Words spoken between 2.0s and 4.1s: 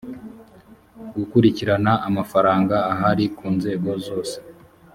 amafaranga ahari ku nzego